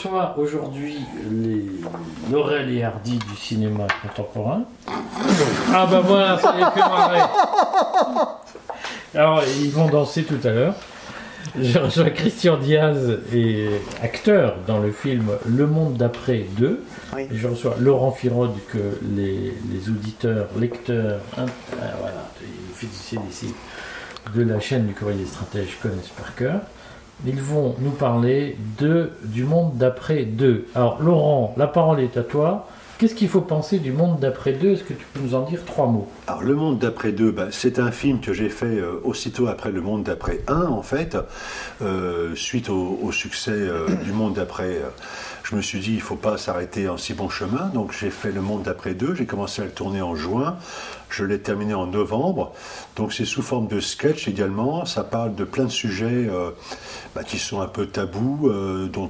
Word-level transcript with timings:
Je 0.00 0.08
reçois 0.08 0.34
aujourd'hui 0.38 0.96
les 1.30 1.66
Laurel 2.32 2.70
et 2.70 2.82
Hardy 2.82 3.18
du 3.18 3.36
cinéma 3.36 3.86
contemporain. 4.02 4.62
Ah 5.74 5.86
bah 5.90 6.00
voilà, 6.02 6.38
ça 6.38 6.54
les 6.56 6.64
fait 6.64 6.88
marrer. 6.88 7.20
Alors, 9.14 9.42
ils 9.60 9.70
vont 9.70 9.88
danser 9.88 10.24
tout 10.24 10.38
à 10.44 10.50
l'heure. 10.50 10.74
Je 11.60 11.78
reçois 11.78 12.08
Christian 12.10 12.56
Diaz, 12.56 13.18
et 13.34 13.68
acteur 14.02 14.56
dans 14.66 14.78
le 14.78 14.90
film 14.90 15.32
Le 15.46 15.66
Monde 15.66 15.96
d'après 15.98 16.46
2. 16.56 16.82
Oui. 17.14 17.22
Et 17.30 17.36
je 17.36 17.48
reçois 17.48 17.76
Laurent 17.78 18.12
Firode, 18.12 18.54
que 18.68 18.98
les, 19.14 19.52
les 19.70 19.88
auditeurs, 19.90 20.46
lecteurs, 20.58 21.20
hein, 21.36 21.46
euh, 21.74 21.90
voilà, 22.00 22.24
les 22.40 22.74
physiciens 22.74 23.22
ici 23.28 23.52
de 24.34 24.42
la 24.42 24.60
chaîne 24.60 24.86
du 24.86 24.94
Courrier 24.94 25.18
des 25.18 25.26
Stratèges 25.26 25.76
connaissent 25.82 26.12
par 26.16 26.34
cœur. 26.34 26.60
Ils 27.26 27.40
vont 27.40 27.74
nous 27.80 27.90
parler 27.90 28.56
de, 28.78 29.10
du 29.24 29.44
monde 29.44 29.72
d'après 29.74 30.24
2. 30.24 30.68
Alors, 30.74 31.02
Laurent, 31.02 31.54
la 31.56 31.66
parole 31.66 32.00
est 32.00 32.16
à 32.16 32.22
toi. 32.22 32.66
Qu'est-ce 33.00 33.14
qu'il 33.14 33.30
faut 33.30 33.40
penser 33.40 33.78
du 33.78 33.92
monde 33.92 34.20
d'après 34.20 34.52
2 34.52 34.72
Est-ce 34.72 34.84
que 34.84 34.92
tu 34.92 35.06
peux 35.14 35.20
nous 35.20 35.34
en 35.34 35.40
dire 35.40 35.64
trois 35.64 35.86
mots? 35.86 36.06
Alors, 36.26 36.42
Le 36.42 36.54
Monde 36.54 36.78
d'après 36.78 37.12
2, 37.12 37.30
bah, 37.30 37.46
c'est 37.50 37.78
un 37.78 37.90
film 37.92 38.20
que 38.20 38.34
j'ai 38.34 38.50
fait 38.50 38.66
euh, 38.66 39.00
aussitôt 39.04 39.46
après 39.46 39.72
Le 39.72 39.80
Monde 39.80 40.02
d'après 40.02 40.42
1, 40.48 40.64
en 40.64 40.82
fait. 40.82 41.16
Euh, 41.80 42.34
suite 42.34 42.68
au, 42.68 42.98
au 43.02 43.10
succès 43.10 43.52
euh, 43.52 43.86
du 44.04 44.12
Monde 44.12 44.34
d'après, 44.34 44.82
je 45.44 45.56
me 45.56 45.62
suis 45.62 45.80
dit, 45.80 45.92
il 45.92 45.96
ne 45.96 46.02
faut 46.02 46.14
pas 46.14 46.36
s'arrêter 46.36 46.90
en 46.90 46.98
si 46.98 47.14
bon 47.14 47.30
chemin. 47.30 47.70
Donc, 47.72 47.94
j'ai 47.98 48.10
fait 48.10 48.32
Le 48.32 48.42
Monde 48.42 48.64
d'après 48.64 48.92
2. 48.92 49.14
J'ai 49.14 49.24
commencé 49.24 49.62
à 49.62 49.64
le 49.64 49.70
tourner 49.70 50.02
en 50.02 50.14
juin. 50.14 50.58
Je 51.08 51.24
l'ai 51.24 51.38
terminé 51.38 51.72
en 51.72 51.86
novembre. 51.86 52.52
Donc, 52.96 53.14
c'est 53.14 53.24
sous 53.24 53.40
forme 53.40 53.66
de 53.66 53.80
sketch 53.80 54.28
également. 54.28 54.84
Ça 54.84 55.04
parle 55.04 55.34
de 55.34 55.44
plein 55.44 55.64
de 55.64 55.70
sujets 55.70 56.28
bah, 57.14 57.24
qui 57.24 57.38
sont 57.38 57.62
un 57.62 57.66
peu 57.66 57.86
tabous, 57.86 58.52
dont, 58.92 59.08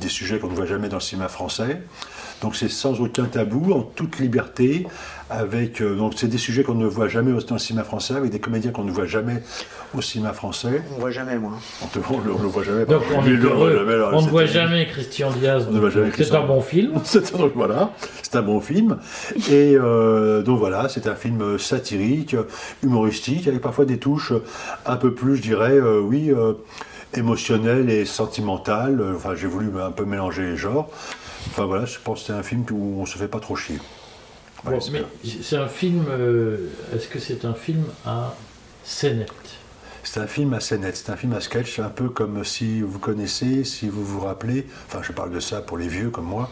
des 0.00 0.08
sujets 0.08 0.38
qu'on 0.38 0.48
ne 0.48 0.54
voit 0.54 0.64
jamais 0.64 0.88
dans 0.88 0.96
le 0.96 1.02
cinéma 1.02 1.28
français. 1.28 1.82
Donc 2.44 2.56
c'est 2.56 2.68
sans 2.68 3.00
aucun 3.00 3.24
tabou, 3.24 3.72
en 3.72 3.80
toute 3.80 4.18
liberté, 4.18 4.86
avec 5.30 5.80
euh, 5.80 5.94
donc 5.96 6.12
c'est 6.14 6.26
des 6.28 6.36
sujets 6.36 6.62
qu'on 6.62 6.74
ne 6.74 6.84
voit 6.86 7.08
jamais 7.08 7.32
au- 7.32 7.40
dans 7.40 7.54
le 7.54 7.58
cinéma 7.58 7.84
français, 7.84 8.12
avec 8.14 8.30
des 8.30 8.38
comédiens 8.38 8.70
qu'on 8.70 8.84
ne 8.84 8.90
voit 8.90 9.06
jamais 9.06 9.42
au 9.96 10.02
cinéma 10.02 10.34
français. 10.34 10.82
On 10.94 11.00
voit 11.00 11.10
jamais, 11.10 11.38
moi. 11.38 11.52
On 11.82 11.86
le, 12.18 12.42
le 12.42 12.48
voit 12.48 12.62
jamais. 12.62 12.84
Donc, 12.84 13.00
on, 13.16 13.24
est 13.24 13.30
le 13.30 13.38
voit 13.48 13.50
heureux. 13.56 13.76
jamais, 13.78 13.92
alors, 13.94 14.10
on 14.12 14.20
ne 14.20 14.28
voit 14.28 14.44
jamais 14.44 14.86
Christian 14.88 15.30
Diaz. 15.30 15.66
On 15.70 15.72
ne 15.72 15.80
voit 15.80 15.88
jamais 15.88 16.08
donc 16.08 16.16
C'est 16.18 16.34
un 16.34 16.46
bon 16.46 16.60
film. 16.60 16.92
C'est- 17.04 17.34
donc 17.34 17.52
voilà, 17.54 17.92
c'est 18.20 18.36
un 18.36 18.42
bon 18.42 18.60
film. 18.60 18.98
Et 19.48 19.74
euh, 19.74 20.42
donc 20.42 20.58
voilà, 20.58 20.90
c'est 20.90 21.06
un 21.06 21.14
film 21.14 21.58
satirique, 21.58 22.36
humoristique, 22.82 23.48
avec 23.48 23.62
parfois 23.62 23.86
des 23.86 23.96
touches 23.96 24.34
un 24.84 24.96
peu 24.96 25.14
plus, 25.14 25.36
je 25.36 25.42
dirais, 25.42 25.72
euh, 25.78 25.98
oui, 25.98 26.30
euh, 26.30 26.52
émotionnelles 27.14 27.88
et 27.88 28.04
sentimentales. 28.04 29.02
Enfin, 29.16 29.34
j'ai 29.34 29.46
voulu 29.46 29.70
un 29.80 29.92
peu 29.92 30.04
mélanger 30.04 30.42
les 30.42 30.56
genres. 30.58 30.90
Enfin 31.48 31.66
voilà, 31.66 31.84
je 31.84 31.98
pense 32.02 32.20
que 32.20 32.26
c'est 32.26 32.32
un 32.32 32.42
film 32.42 32.64
où 32.72 33.00
on 33.00 33.06
se 33.06 33.16
fait 33.18 33.28
pas 33.28 33.40
trop 33.40 33.56
chier. 33.56 33.78
Bon, 34.64 34.78
mais 34.92 35.04
c'est 35.42 35.56
un 35.56 35.68
film. 35.68 36.06
euh, 36.08 36.68
Est-ce 36.94 37.08
que 37.08 37.18
c'est 37.18 37.44
un 37.44 37.54
film 37.54 37.84
à 38.06 38.34
scénette? 38.82 39.30
C'est 40.06 40.20
un 40.20 40.26
film 40.26 40.52
assez 40.52 40.76
net, 40.78 40.96
c'est 40.96 41.10
un 41.10 41.16
film 41.16 41.32
à 41.32 41.40
sketch, 41.40 41.78
un 41.78 41.88
peu 41.88 42.10
comme 42.10 42.44
si 42.44 42.82
vous 42.82 42.98
connaissez, 42.98 43.64
si 43.64 43.88
vous 43.88 44.04
vous 44.04 44.20
rappelez, 44.20 44.66
enfin 44.86 45.00
je 45.02 45.12
parle 45.12 45.30
de 45.32 45.40
ça 45.40 45.62
pour 45.62 45.78
les 45.78 45.88
vieux 45.88 46.10
comme 46.10 46.26
moi, 46.26 46.50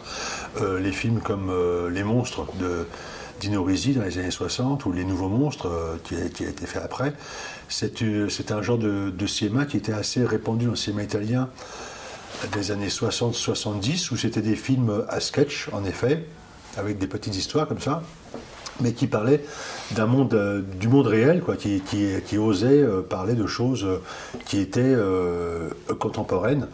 euh, 0.59 0.79
les 0.79 0.91
films 0.91 1.19
comme 1.21 1.49
euh, 1.51 1.87
Les 1.91 2.03
Monstres 2.03 2.47
de 2.59 2.87
Dino 3.39 3.63
Risi 3.63 3.93
dans 3.93 4.01
les 4.01 4.17
années 4.17 4.31
60 4.31 4.85
ou 4.87 4.91
Les 4.91 5.05
Nouveaux 5.05 5.29
Monstres 5.29 5.69
qui, 6.03 6.15
a, 6.15 6.29
qui 6.29 6.45
a 6.45 6.49
été 6.49 6.65
fait 6.65 6.79
après. 6.79 7.13
C'est 7.69 8.03
c'est 8.29 8.51
un 8.51 8.61
genre 8.63 8.79
de, 8.79 9.11
de 9.11 9.27
cinéma 9.27 9.65
qui 9.65 9.77
était 9.77 9.93
assez 9.93 10.25
répandu 10.25 10.65
dans 10.65 10.71
le 10.71 10.77
cinéma 10.77 11.03
italien 11.03 11.49
des 12.51 12.71
années 12.71 12.87
60-70 12.87 14.11
où 14.11 14.17
c'était 14.17 14.41
des 14.41 14.55
films 14.55 15.05
à 15.09 15.19
sketch 15.19 15.69
en 15.71 15.83
effet, 15.85 16.25
avec 16.77 16.97
des 16.97 17.07
petites 17.07 17.35
histoires 17.35 17.67
comme 17.67 17.79
ça 17.79 18.03
mais 18.81 18.93
qui 18.93 19.07
parlait 19.07 19.43
d'un 19.91 20.05
monde, 20.05 20.33
euh, 20.33 20.61
du 20.61 20.87
monde 20.87 21.07
réel, 21.07 21.41
quoi, 21.41 21.55
qui, 21.55 21.81
qui, 21.81 22.37
osait 22.37 22.81
euh, 22.81 23.01
parler 23.01 23.35
de 23.35 23.45
choses 23.45 23.85
euh, 23.85 24.01
qui 24.45 24.59
étaient 24.59 24.95
contemporaines 25.99 26.67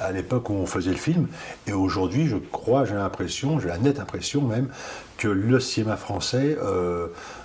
à 0.00 0.10
l'époque 0.10 0.50
où 0.50 0.54
on 0.54 0.66
faisait 0.66 0.90
le 0.90 0.96
film. 0.96 1.28
Et 1.66 1.72
aujourd'hui, 1.72 2.26
je 2.26 2.36
crois, 2.36 2.84
j'ai 2.84 2.94
l'impression, 2.94 3.60
j'ai 3.60 3.68
la 3.68 3.78
nette 3.78 4.00
impression 4.00 4.42
même, 4.42 4.68
que 5.16 5.28
le 5.28 5.60
cinéma 5.60 5.96
français 5.96 6.58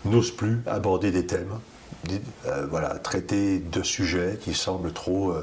n'ose 0.06 0.31
plus 0.31 0.62
aborder 0.66 1.12
des 1.12 1.25
thèmes, 1.25 1.59
voilà, 2.69 2.96
traiter 2.96 3.59
de 3.59 3.84
sujets 3.84 4.40
qui 4.41 4.53
semblent 4.53 4.91
trop, 4.91 5.34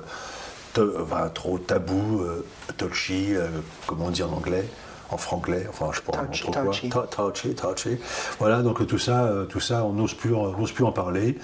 enfin, 0.79 1.29
trop 1.29 1.59
tabous, 1.59 2.21
euh, 2.21 2.45
touchy, 2.77 3.35
euh, 3.35 3.49
comment 3.87 4.07
on 4.07 4.11
dit 4.11 4.23
en 4.23 4.33
anglais 4.33 4.65
en 5.11 5.17
franglais, 5.17 5.67
enfin 5.69 5.91
je 5.93 6.01
Touchy, 6.01 6.43
trop 6.43 6.53
quoi. 6.53 6.65
touchy. 6.65 6.89
Touchy, 6.89 7.55
touchy. 7.55 7.97
Voilà, 8.39 8.63
donc 8.63 8.85
tout 8.87 8.99
ça, 8.99 9.25
euh, 9.25 9.45
tout 9.45 9.61
ça, 9.61 9.85
on 9.85 9.93
n'ose 9.93 10.15
plus, 10.15 10.35
on 10.35 10.57
n'ose 10.59 10.73
plus 10.73 10.85
en 10.85 10.93
parler. 10.93 11.39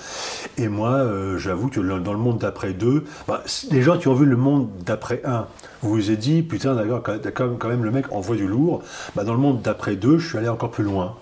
Et 0.59 0.69
moi, 0.69 0.91
euh, 0.91 1.39
j'avoue 1.39 1.69
que 1.69 1.81
dans 1.81 2.13
le 2.13 2.19
monde 2.19 2.39
d'après 2.39 2.73
2, 2.73 3.05
bah, 3.29 3.43
les 3.71 3.83
gens 3.83 3.99
qui 3.99 4.09
ont 4.09 4.15
vu 4.15 4.27
le 4.27 4.37
monde 4.37 4.69
d'après 4.85 5.23
1, 5.25 5.47
vous 5.83 5.91
vous 5.91 6.11
êtes 6.11 6.19
dit, 6.19 6.43
putain, 6.43 6.75
d'accord, 6.75 7.51
quand 7.59 7.69
même, 7.69 7.85
le 7.85 7.91
mec 7.91 8.07
envoie 8.13 8.37
du 8.37 8.47
lourd. 8.47 8.83
Bah, 9.15 9.25
dans 9.25 9.33
le 9.35 9.41
monde 9.41 9.63
d'après 9.63 9.97
2, 9.97 10.19
je 10.19 10.29
suis 10.29 10.39
allé 10.39 10.49
encore 10.49 10.71
plus 10.71 10.85
loin. 10.85 11.17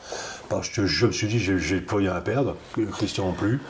Parce 0.50 0.69
que 0.69 0.84
je 0.84 1.06
me 1.06 1.12
suis 1.12 1.28
dit, 1.28 1.38
j'ai, 1.38 1.81
plus 1.81 1.97
rien 1.99 2.12
à 2.12 2.21
perdre, 2.21 2.56
que 2.75 2.81
Christian 2.83 3.27
non 3.27 3.33
plus. 3.33 3.61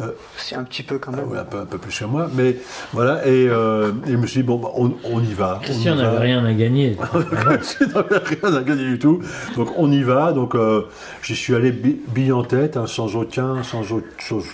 Euh, 0.00 0.10
C'est 0.36 0.56
un 0.56 0.64
petit 0.64 0.82
peu 0.82 0.98
quand 0.98 1.12
ah 1.14 1.18
même. 1.18 1.28
ouais, 1.28 1.38
un, 1.38 1.44
peu, 1.44 1.58
un 1.60 1.64
peu 1.64 1.78
plus 1.78 1.96
que 1.96 2.04
moi, 2.04 2.28
mais 2.34 2.56
voilà, 2.92 3.24
et, 3.26 3.48
euh, 3.48 3.92
et 4.06 4.10
je 4.12 4.16
me 4.16 4.26
suis 4.26 4.40
dit, 4.40 4.46
bon, 4.46 4.56
bah, 4.58 4.70
on, 4.74 4.92
on 5.04 5.22
y 5.22 5.32
va. 5.32 5.60
Christian 5.62 5.94
n'avait 5.94 6.18
rien 6.18 6.44
à 6.44 6.52
gagner. 6.52 6.96
Je 7.14 7.84
n'avais 7.84 8.18
rien 8.18 8.54
à 8.56 8.62
gagner 8.62 8.84
du 8.84 8.98
tout. 8.98 9.20
Donc 9.56 9.68
on 9.76 9.90
y 9.92 10.02
va. 10.02 10.32
Donc 10.32 10.54
euh, 10.56 10.82
j'y 11.22 11.36
suis 11.36 11.54
allé 11.54 11.70
bi- 11.72 12.00
bille 12.08 12.32
en 12.32 12.42
tête, 12.42 12.76
hein, 12.76 12.86
sans 12.88 13.14
aucun, 13.16 13.62
sans, 13.62 13.82
sans, 13.84 14.00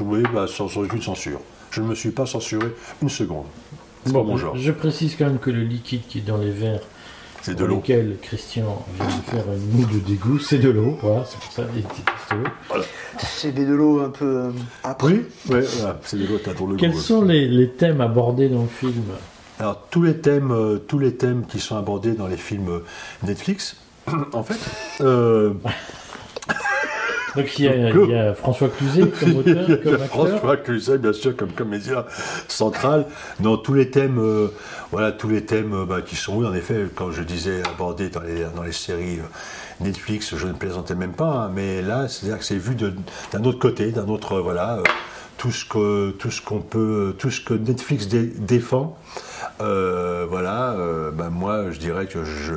oui, 0.01 0.23
bah, 0.35 0.47
sans, 0.47 0.69
sans 0.69 0.83
aucune 0.83 1.03
censure. 1.03 1.41
Je 1.71 1.81
ne 1.81 1.87
me 1.89 1.95
suis 1.95 2.11
pas 2.11 2.27
censuré 2.27 2.67
une 3.03 3.09
seconde. 3.09 3.47
C'est 4.05 4.13
Bon, 4.13 4.23
pas 4.23 4.31
mon 4.33 4.37
genre. 4.37 4.55
je 4.57 4.71
précise 4.71 5.17
quand 5.17 5.25
même 5.25 5.39
que 5.39 5.51
le 5.51 5.63
liquide 5.63 6.03
qui 6.09 6.19
est 6.19 6.27
dans 6.27 6.37
les 6.37 6.51
verres 6.51 6.83
C'est 7.45 7.53
de 7.55 7.59
pour 7.59 7.69
l'eau. 7.69 7.77
lequel 7.77 8.17
Christian 8.23 8.85
vient 8.97 9.07
de 9.07 9.23
faire 9.31 9.45
une 9.53 9.71
moue 9.81 9.87
de 9.87 9.99
dégoût, 9.99 10.39
c'est 10.39 10.59
de 10.59 10.71
l'eau. 10.71 10.97
Voilà, 11.03 11.25
c'est 11.27 11.39
pour 11.39 11.53
ça 11.53 11.63
qu'il 11.65 11.81
était 11.81 12.11
costaud. 12.11 12.85
C'est 13.19 13.53
des 13.53 13.67
de 13.67 13.75
l'eau 13.75 14.01
un 14.01 14.09
peu 14.11 14.25
euh, 14.25 14.51
âpre. 14.83 15.05
Oui, 15.07 15.25
ouais, 15.51 15.61
voilà, 15.61 16.01
c'est 16.05 16.17
de 16.19 16.27
l'eau. 16.27 16.39
T'as 16.43 16.55
pour 16.55 16.67
le 16.69 16.77
Quels 16.77 16.93
goût. 16.93 16.99
sont 17.01 17.23
les, 17.23 17.47
les 17.47 17.69
thèmes 17.71 18.01
abordés 18.01 18.49
dans 18.49 18.63
le 18.63 18.69
film 18.69 19.05
Alors 19.59 19.87
tous 19.91 20.03
les 20.03 20.17
thèmes, 20.17 20.53
euh, 20.53 20.79
tous 20.79 20.99
les 20.99 21.15
thèmes 21.17 21.45
qui 21.47 21.61
sont 21.61 21.77
abordés 21.77 22.13
dans 22.13 22.27
les 22.27 22.37
films 22.39 22.69
euh, 22.71 22.85
Netflix, 23.23 23.77
en 24.33 24.43
fait. 24.43 24.59
Donc 27.37 27.59
il 27.59 27.65
y 27.65 27.69
a, 27.69 27.75
il 27.91 28.11
y 28.11 28.15
a 28.15 28.35
François 28.35 28.69
Cluzet 28.69 29.09
comme 29.21 29.37
auteur, 29.37 29.65
Il 29.69 29.71
y 29.71 29.73
a 29.73 29.77
comme. 29.77 29.99
François 29.99 30.57
Cluzet, 30.57 30.99
bien 30.99 31.13
sûr, 31.13 31.37
comme 31.37 31.53
comédien 31.53 32.05
central. 32.49 33.07
Non, 33.41 33.57
tous 33.57 33.75
les 33.75 33.91
thèmes, 33.91 34.19
euh, 34.19 34.49
voilà, 34.93 35.13
tous 35.13 35.29
les 35.29 35.45
thèmes 35.45 35.73
euh, 35.75 35.85
bah, 35.85 36.01
qui 36.05 36.17
sont, 36.17 36.37
oui, 36.37 36.47
en 36.47 36.55
effet, 36.55 36.87
quand 36.95 37.11
je 37.11 37.23
disais 37.23 37.63
abordés 37.67 38.09
dans 38.09 38.21
les, 38.21 38.45
dans 38.55 38.63
les 38.63 38.73
séries 38.73 39.19
euh, 39.19 39.85
Netflix, 39.85 40.35
je 40.37 40.47
ne 40.47 40.53
plaisantais 40.53 40.95
même 40.95 41.13
pas, 41.13 41.47
hein, 41.47 41.51
mais 41.53 41.83
là, 41.83 42.07
c'est-à-dire 42.09 42.39
que 42.39 42.45
c'est 42.45 42.57
vu 42.57 42.75
d'un 42.77 43.45
autre 43.45 43.59
côté, 43.59 43.91
d'un 43.91 44.09
autre, 44.09 44.39
voilà, 44.41 44.77
euh, 44.79 44.83
tout 45.37 45.51
ce 45.51 45.65
que, 45.65 46.11
tout 46.13 46.31
ce 46.31 46.41
qu'on 46.41 46.61
peut, 46.61 47.15
tout 47.19 47.31
ce 47.31 47.41
que 47.41 47.55
Netflix 47.55 48.07
dé- 48.07 48.33
défend, 48.39 48.97
euh, 49.61 50.27
voilà, 50.29 50.77
ben 51.13 51.31
moi, 51.31 51.71
je 51.73 51.79
dirais 51.79 52.07
que 52.07 52.25
je 52.25 52.31
je 52.35 52.53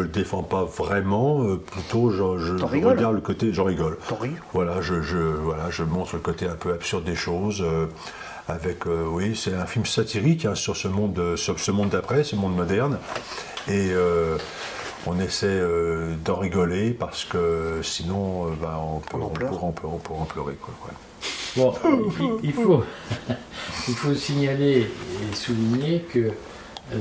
le 0.00 0.08
défends 0.08 0.42
pas 0.42 0.64
vraiment, 0.64 1.42
euh, 1.42 1.56
plutôt 1.56 2.10
je, 2.10 2.38
je, 2.38 2.56
je 2.58 2.64
regarde 2.64 3.14
le 3.14 3.20
côté, 3.20 3.52
j'en 3.52 3.64
rigole. 3.64 3.98
T'en 4.08 4.16
ris 4.16 4.32
Voilà, 4.52 4.80
je, 4.80 5.02
je, 5.02 5.18
voilà, 5.18 5.70
je 5.70 5.82
montre 5.82 6.14
le 6.14 6.20
côté 6.20 6.46
un 6.46 6.54
peu 6.54 6.72
absurde 6.72 7.04
des 7.04 7.16
choses. 7.16 7.60
euh, 7.62 7.86
avec, 8.46 8.86
euh, 8.86 9.06
oui, 9.08 9.34
c'est 9.34 9.54
un 9.54 9.64
film 9.64 9.86
satirique 9.86 10.44
hein, 10.44 10.54
sur 10.54 10.76
ce 10.76 10.86
monde, 10.86 11.34
sur 11.36 11.58
ce 11.58 11.70
monde 11.70 11.88
d'après, 11.88 12.24
ce 12.24 12.36
monde 12.36 12.54
moderne. 12.54 12.98
Et 13.68 13.88
euh, 13.92 14.36
on 15.06 15.18
essaie 15.18 15.46
euh, 15.48 16.14
d'en 16.24 16.36
rigoler 16.36 16.90
parce 16.90 17.24
que 17.24 17.80
sinon, 17.82 18.46
euh, 18.46 18.50
ben, 18.60 18.78
on, 18.82 18.98
peut, 19.00 19.16
On 19.18 19.22
en 19.22 19.26
on, 19.26 19.30
pleure. 19.30 19.64
on, 19.64 19.72
peut, 19.72 19.86
on 19.86 19.96
pourra 19.96 20.20
en 20.22 20.26
pleurer. 20.26 20.56
Quoi, 20.60 20.74
ouais. 20.86 20.94
Bon, 21.56 21.72
il, 22.42 22.48
il 22.50 22.52
faut, 22.52 22.82
il 23.88 23.94
faut 23.94 24.14
signaler 24.14 24.90
et 25.32 25.34
souligner 25.34 26.00
que 26.00 26.30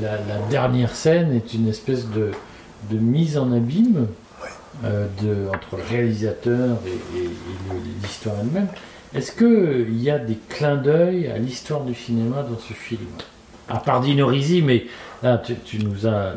la, 0.02 0.12
la 0.26 0.38
dernière 0.50 0.96
scène 0.96 1.34
est 1.36 1.54
une 1.54 1.68
espèce 1.68 2.08
de, 2.08 2.32
de 2.90 2.98
mise 2.98 3.38
en 3.38 3.52
abîme 3.52 4.08
euh, 4.86 5.08
de, 5.22 5.48
entre 5.50 5.78
le 5.78 5.84
réalisateur 5.90 6.78
et, 6.86 7.18
et- 7.18 7.24
et 7.26 7.30
l'histoire 8.04 8.36
elle-même. 8.42 8.68
Est-ce 9.16 9.32
qu'il 9.32 10.02
y 10.02 10.10
a 10.10 10.18
des 10.20 10.38
clins 10.50 10.76
d'œil 10.76 11.28
à 11.28 11.38
l'histoire 11.38 11.82
du 11.82 11.94
cinéma 11.96 12.42
dans 12.44 12.58
ce 12.60 12.74
film? 12.74 13.06
À 13.70 13.78
part 13.78 14.02
Dino 14.02 14.28
Risi, 14.28 14.62
mais 14.62 14.86
là, 15.22 15.38
tu, 15.38 15.56
tu 15.64 15.80
nous 15.80 16.06
as, 16.08 16.10
euh, 16.10 16.36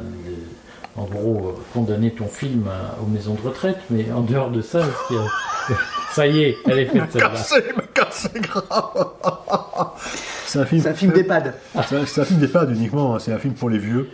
en 0.96 1.04
gros, 1.04 1.48
euh, 1.56 1.60
condamné 1.74 2.10
ton 2.12 2.26
film 2.28 2.68
à- 2.68 3.02
aux 3.02 3.06
maisons 3.06 3.34
de 3.34 3.40
retraite, 3.48 3.78
mais 3.90 4.06
en 4.14 4.20
dehors 4.20 4.50
de 4.50 4.60
ça, 4.60 4.80
est-ce 4.80 5.06
qu'il 5.08 5.16
y 5.16 5.18
a- 5.18 5.76
ça 6.12 6.26
y 6.26 6.42
est, 6.42 6.56
elle 6.66 6.78
est 6.80 6.86
faite 6.86 7.12
celle-là. 7.12 7.28
Cassé, 7.30 7.54
mais 7.76 7.82
cassé 7.94 8.28
grave 8.40 9.08
C'est 10.56 10.62
un 10.62 10.66
film. 10.66 10.82
C'est 10.82 10.88
un 10.88 10.94
film 10.94 11.12
d'EHPAD. 11.12 11.54
C'est 11.86 11.96
un, 11.96 12.06
c'est 12.06 12.20
un 12.22 12.24
film 12.24 12.40
d'EHPAD 12.40 12.70
uniquement, 12.70 13.14
hein, 13.14 13.18
c'est 13.18 13.32
un 13.32 13.38
film 13.38 13.54
pour 13.54 13.68
les 13.68 13.78
vieux. 13.78 14.08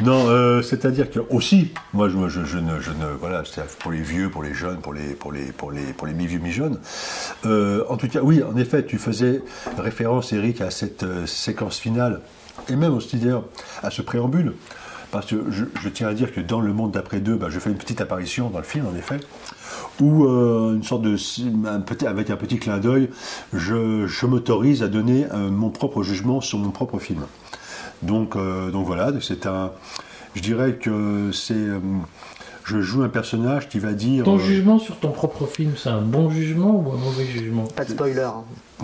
Non, 0.00 0.28
euh, 0.28 0.62
c'est-à-dire 0.62 1.10
que 1.10 1.18
aussi, 1.30 1.72
moi 1.92 2.08
je, 2.08 2.28
je, 2.28 2.44
je 2.44 2.58
ne, 2.58 2.78
je 2.78 2.90
ne, 2.90 3.06
voilà, 3.18 3.42
c'est 3.44 3.64
pour 3.78 3.90
les 3.90 4.02
vieux, 4.02 4.30
pour 4.30 4.42
les 4.44 4.54
jeunes, 4.54 4.78
pour 4.78 4.92
les, 4.92 5.14
pour 5.14 5.32
les, 5.32 5.46
pour 5.46 5.72
les, 5.72 5.92
pour 5.92 6.06
les 6.06 6.14
mi-vieux, 6.14 6.38
mi-jeunes. 6.38 6.78
Euh, 7.46 7.84
en 7.88 7.96
tout 7.96 8.08
cas, 8.08 8.20
oui, 8.22 8.42
en 8.42 8.56
effet, 8.56 8.84
tu 8.84 8.98
faisais 8.98 9.42
référence, 9.76 10.32
Eric, 10.32 10.60
à 10.60 10.70
cette 10.70 11.02
euh, 11.02 11.26
séquence 11.26 11.78
finale, 11.78 12.20
et 12.68 12.76
même 12.76 12.94
aussi 12.94 13.16
d'ailleurs 13.16 13.44
à 13.82 13.90
ce 13.90 14.02
préambule. 14.02 14.54
Parce 15.10 15.26
que 15.26 15.36
je, 15.50 15.64
je 15.80 15.88
tiens 15.88 16.08
à 16.08 16.14
dire 16.14 16.34
que 16.34 16.40
dans 16.40 16.60
Le 16.60 16.72
Monde 16.72 16.92
d'après 16.92 17.20
deux, 17.20 17.36
bah, 17.36 17.48
je 17.48 17.58
fais 17.58 17.70
une 17.70 17.78
petite 17.78 18.00
apparition 18.00 18.50
dans 18.50 18.58
le 18.58 18.64
film, 18.64 18.86
en 18.86 18.94
effet, 18.94 19.18
où 20.00 20.26
euh, 20.26 20.74
une 20.74 20.82
sorte 20.82 21.02
de, 21.02 21.16
un 21.66 21.80
petit, 21.80 22.06
avec 22.06 22.28
un 22.30 22.36
petit 22.36 22.58
clin 22.58 22.78
d'œil, 22.78 23.08
je, 23.54 24.06
je 24.06 24.26
m'autorise 24.26 24.82
à 24.82 24.88
donner 24.88 25.26
euh, 25.32 25.50
mon 25.50 25.70
propre 25.70 26.02
jugement 26.02 26.40
sur 26.40 26.58
mon 26.58 26.70
propre 26.70 26.98
film. 26.98 27.22
Donc, 28.02 28.36
euh, 28.36 28.70
donc 28.70 28.86
voilà, 28.86 29.12
c'est 29.20 29.46
un, 29.46 29.72
je 30.34 30.42
dirais 30.42 30.74
que 30.74 31.30
c'est, 31.32 31.54
euh, 31.54 31.80
je 32.64 32.80
joue 32.80 33.02
un 33.02 33.08
personnage 33.08 33.68
qui 33.68 33.78
va 33.78 33.92
dire. 33.92 34.24
Ton 34.24 34.36
euh, 34.36 34.40
jugement 34.40 34.78
sur 34.78 34.98
ton 34.98 35.10
propre 35.10 35.46
film, 35.46 35.72
c'est 35.76 35.88
un 35.88 36.02
bon 36.02 36.30
jugement 36.30 36.76
ou 36.76 36.92
un 36.92 36.98
mauvais 36.98 37.24
jugement? 37.24 37.64
Pas 37.64 37.84
de 37.84 37.90
spoiler. 37.90 38.28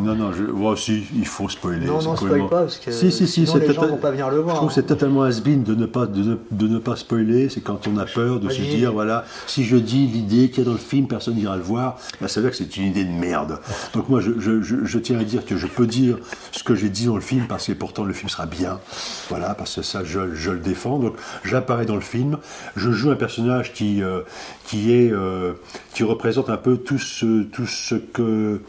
Non, 0.01 0.15
non, 0.17 0.33
je, 0.33 0.43
ouais, 0.45 0.77
si, 0.77 1.05
il 1.15 1.25
faut 1.27 1.49
spoiler. 1.49 1.87
Non, 1.87 2.03
non, 2.03 2.17
spoil 2.17 2.49
pas, 2.49 2.63
parce 2.63 2.79
que 2.79 2.91
Si, 2.91 3.13
si, 3.13 3.27
si, 3.29 3.47
sinon 3.47 3.59
les 3.61 3.73
gens 3.73 3.87
vont 3.87 3.97
pas 3.97 4.11
venir 4.11 4.29
le 4.29 4.39
voir. 4.39 4.57
Je 4.57 4.59
trouve 4.59 4.69
que 4.71 4.75
c'est 4.75 4.83
totalement 4.87 5.23
has-been 5.23 5.63
de 5.63 5.75
ne 5.77 5.87
pas 5.87 6.07
de, 6.07 6.23
ne- 6.23 6.37
de 6.51 6.67
ne 6.69 6.79
pas 6.79 6.97
spoiler. 6.97 7.49
C'est 7.49 7.61
quand 7.61 7.87
on 7.87 7.97
a 7.99 8.05
peur 8.05 8.41
de 8.41 8.49
se 8.49 8.61
dire 8.61 8.93
voilà, 8.93 9.25
si 9.47 9.63
je 9.65 9.77
dis 9.77 10.07
l'idée 10.09 10.49
qu'il 10.51 10.59
y 10.59 10.61
a 10.63 10.65
dans 10.65 10.73
le 10.73 10.79
film, 10.79 11.07
personne 11.07 11.37
n'ira 11.37 11.57
le 11.57 11.63
voir. 11.63 11.99
Bah, 12.21 12.27
ça 12.27 12.41
veut 12.41 12.47
dire 12.49 12.59
que 12.59 12.65
c'est 12.65 12.77
une 12.77 12.87
idée 12.89 13.05
de 13.05 13.13
merde. 13.13 13.61
Donc 13.95 14.09
moi, 14.09 14.21
je, 14.21 14.33
je- 14.41 14.63
je- 14.63 14.85
je 14.85 14.99
tiens 14.99 15.19
à 15.21 15.25
dire 15.25 15.47
que 15.47 15.57
je 15.57 15.67
peux 15.69 15.87
dire 15.87 16.19
ce 16.51 16.65
que 16.65 16.75
j'ai 16.75 16.89
dit 16.89 17.07
dans 17.07 17.15
le 17.15 17.21
film 17.21 17.47
parce 17.49 17.67
que 17.69 17.73
pourtant 17.73 18.03
le 18.05 18.13
film 18.13 18.29
sera 18.29 18.47
bien. 18.47 18.81
Voilà, 19.29 19.55
parce 19.55 19.77
que 19.77 19.83
ça, 19.83 20.03
je, 20.03 20.35
je 20.35 20.51
le 20.51 20.59
défends. 20.59 20.99
Donc 20.99 21.15
j'apparais 21.45 21.87
dans 21.87 21.95
le 21.95 22.01
film. 22.01 22.39
Je 22.75 22.91
joue 22.91 23.11
un 23.13 23.17
personnage 23.17 23.73
qui 23.73 24.03
euh, 24.03 24.23
qui 24.67 24.93
est 24.93 25.13
euh, 25.13 25.53
qui 25.95 26.03
représente 26.03 26.51
un 26.51 26.57
peu 26.57 26.79
tout 26.79 26.99
ce 26.99 27.45
tout 27.45 27.67
ce 27.67 27.95
que 27.95 28.61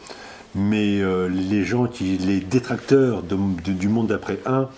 mais 0.56 1.00
euh, 1.00 1.28
les 1.28 1.64
gens 1.64 1.86
qui, 1.86 2.16
les 2.18 2.40
détracteurs 2.40 3.22
de- 3.22 3.36
de- 3.64 3.72
du 3.72 3.88
monde 3.88 4.08
d'après 4.08 4.38
1 4.46 4.68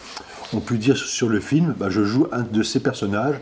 ont 0.55 0.61
pu 0.61 0.79
dire 0.79 0.97
sur 0.97 1.29
le 1.29 1.41
film, 1.41 1.75
bah, 1.79 1.89
je 1.91 2.05
joue 2.05 2.27
un 2.33 2.41
de 2.43 2.63
ces 2.63 2.81
personnages, 2.81 3.37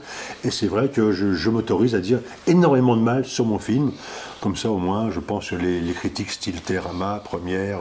et 0.44 0.50
c'est 0.50 0.66
vrai 0.66 0.88
que 0.88 1.12
je, 1.12 1.34
je 1.34 1.50
m'autorise 1.50 1.94
à 1.94 2.00
dire 2.00 2.18
énormément 2.48 2.96
de 2.96 3.02
mal 3.02 3.24
sur 3.24 3.44
mon 3.44 3.60
film. 3.60 3.92
Comme 4.40 4.56
ça, 4.56 4.70
au 4.70 4.76
moins, 4.78 5.10
je 5.12 5.20
pense 5.20 5.50
que 5.50 5.54
les, 5.56 5.80
les 5.80 5.92
critiques 5.92 6.30
style 6.32 6.60
Terama, 6.60 7.22
Première, 7.24 7.78